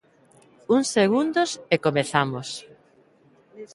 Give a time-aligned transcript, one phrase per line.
[0.75, 2.49] Uns segundos e comezamos.